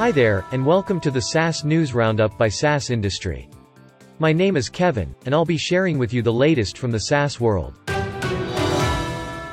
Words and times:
Hi 0.00 0.10
there, 0.10 0.46
and 0.52 0.64
welcome 0.64 0.98
to 1.00 1.10
the 1.10 1.20
SaaS 1.20 1.62
News 1.62 1.92
Roundup 1.92 2.38
by 2.38 2.48
SaaS 2.48 2.88
Industry. 2.88 3.50
My 4.18 4.32
name 4.32 4.56
is 4.56 4.70
Kevin, 4.70 5.14
and 5.26 5.34
I'll 5.34 5.44
be 5.44 5.58
sharing 5.58 5.98
with 5.98 6.14
you 6.14 6.22
the 6.22 6.32
latest 6.32 6.78
from 6.78 6.90
the 6.90 7.00
SaaS 7.00 7.38
world. 7.38 7.74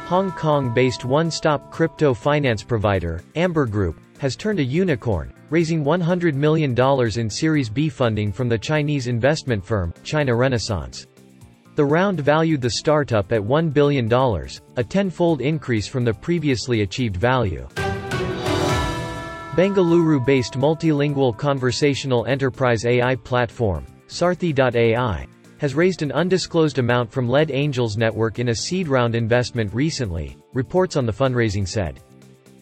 Hong 0.05 0.31
Kong-based 0.31 1.03
one-stop 1.03 1.69
crypto 1.69 2.13
finance 2.13 2.63
provider, 2.63 3.21
Amber 3.35 3.65
Group, 3.65 3.99
has 4.19 4.37
turned 4.37 4.59
a 4.59 4.63
unicorn, 4.63 5.33
raising 5.49 5.83
$100 5.83 6.33
million 6.33 6.73
in 7.19 7.29
Series 7.29 7.67
B 7.67 7.89
funding 7.89 8.31
from 8.31 8.47
the 8.47 8.57
Chinese 8.57 9.07
investment 9.07 9.65
firm, 9.65 9.93
China 10.05 10.33
Renaissance. 10.33 11.07
The 11.75 11.83
round 11.83 12.21
valued 12.21 12.61
the 12.61 12.69
startup 12.69 13.33
at 13.33 13.41
$1 13.41 13.73
billion, 13.73 14.09
a 14.77 14.83
tenfold 14.85 15.41
increase 15.41 15.87
from 15.87 16.05
the 16.05 16.13
previously 16.13 16.83
achieved 16.83 17.17
value. 17.17 17.67
Bengaluru-based 19.57 20.53
multilingual 20.53 21.35
conversational 21.35 22.27
enterprise 22.27 22.85
AI 22.85 23.15
platform, 23.15 23.87
Saarthi.ai, 24.07 25.25
has 25.57 25.73
raised 25.73 26.03
an 26.03 26.11
undisclosed 26.11 26.77
amount 26.77 27.11
from 27.11 27.27
Lead 27.27 27.49
Angels 27.49 27.97
Network 27.97 28.37
in 28.37 28.49
a 28.49 28.55
seed 28.55 28.87
round 28.87 29.15
investment 29.15 29.73
recently, 29.73 30.37
reports 30.53 30.95
on 30.95 31.07
the 31.07 31.11
fundraising 31.11 31.67
said. 31.67 31.99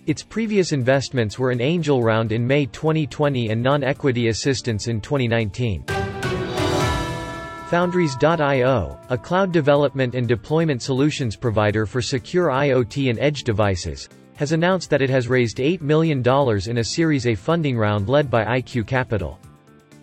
Its 0.06 0.24
previous 0.24 0.72
investments 0.72 1.38
were 1.38 1.52
an 1.52 1.60
angel 1.60 2.02
round 2.02 2.32
in 2.32 2.48
May 2.48 2.66
2020 2.66 3.50
and 3.50 3.62
non-equity 3.62 4.30
assistance 4.30 4.88
in 4.88 5.02
2019. 5.02 5.84
Foundries.io, 7.72 8.98
a 9.10 9.18
cloud 9.18 9.52
development 9.52 10.16
and 10.16 10.30
deployment 10.30 10.82
solutions 10.82 11.36
provider 11.36 11.86
for 11.86 12.02
secure 12.02 12.48
IoT 12.48 13.10
and 13.10 13.20
edge 13.20 13.44
devices, 13.44 14.08
has 14.36 14.52
announced 14.52 14.90
that 14.90 15.02
it 15.02 15.10
has 15.10 15.28
raised 15.28 15.58
$8 15.58 15.82
million 15.82 16.24
in 16.68 16.78
a 16.78 16.84
Series 16.84 17.28
A 17.28 17.36
funding 17.36 17.78
round 17.78 18.10
led 18.10 18.30
by 18.30 18.44
IQ 18.60 18.88
Capital. 18.88 19.40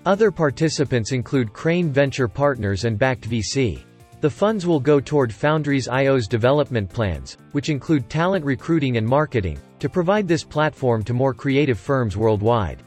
Other 0.04 0.30
participants 0.30 1.12
include 1.12 1.52
Crane 1.52 1.90
Venture 1.90 2.28
Partners 2.28 2.84
and 2.84 2.98
Backed 2.98 3.28
VC. 3.28 3.82
The 4.20 4.30
funds 4.30 4.66
will 4.66 4.80
go 4.80 5.00
toward 5.00 5.32
Foundries 5.32 5.88
IO's 5.88 6.26
development 6.26 6.88
plans, 6.88 7.36
which 7.52 7.68
include 7.68 8.08
talent 8.08 8.44
recruiting 8.44 8.96
and 8.96 9.06
marketing, 9.06 9.58
to 9.80 9.88
provide 9.88 10.28
this 10.28 10.44
platform 10.44 11.02
to 11.04 11.12
more 11.12 11.34
creative 11.34 11.78
firms 11.78 12.16
worldwide. 12.16 12.82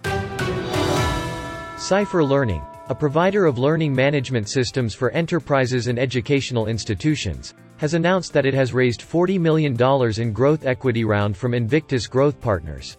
Cypher 1.78 2.24
Learning, 2.24 2.62
a 2.88 2.96
provider 2.96 3.48
of 3.48 3.58
learning 3.58 3.96
management 3.96 4.48
systems 4.48 4.94
for 4.94 5.10
enterprises 5.10 5.88
and 5.88 5.98
educational 5.98 6.68
institutions, 6.68 7.56
has 7.78 7.96
announced 7.96 8.32
that 8.32 8.46
it 8.46 8.54
has 8.54 8.74
raised 8.74 9.02
$40 9.02 9.40
million 9.40 9.76
in 10.22 10.32
growth 10.32 10.66
equity 10.66 11.04
round 11.04 11.36
from 11.36 11.56
Invictus 11.56 12.06
Growth 12.06 12.40
Partners. 12.40 12.98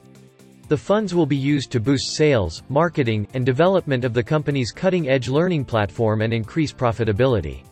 The 0.68 0.76
funds 0.76 1.14
will 1.14 1.26
be 1.26 1.36
used 1.36 1.70
to 1.70 1.78
boost 1.78 2.16
sales, 2.16 2.64
marketing, 2.68 3.28
and 3.34 3.46
development 3.46 4.04
of 4.04 4.12
the 4.12 4.24
company's 4.24 4.72
cutting-edge 4.72 5.28
learning 5.28 5.64
platform 5.64 6.20
and 6.20 6.34
increase 6.34 6.72
profitability. 6.72 7.62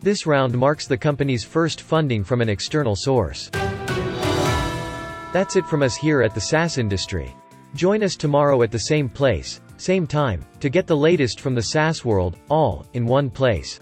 This 0.00 0.26
round 0.26 0.56
marks 0.56 0.86
the 0.86 0.96
company's 0.96 1.42
first 1.42 1.80
funding 1.80 2.22
from 2.22 2.40
an 2.40 2.48
external 2.48 2.94
source. 2.94 3.50
That's 5.32 5.56
it 5.56 5.66
from 5.66 5.82
us 5.82 5.96
here 5.96 6.22
at 6.22 6.34
the 6.34 6.40
SaaS 6.40 6.78
industry. 6.78 7.34
Join 7.74 8.04
us 8.04 8.14
tomorrow 8.14 8.62
at 8.62 8.70
the 8.70 8.78
same 8.78 9.08
place, 9.08 9.60
same 9.80 10.06
time, 10.06 10.44
to 10.60 10.68
get 10.68 10.86
the 10.86 10.96
latest 10.96 11.40
from 11.40 11.54
the 11.54 11.62
SaaS 11.62 12.04
world, 12.04 12.36
all 12.48 12.86
in 12.92 13.06
one 13.06 13.30
place. 13.30 13.80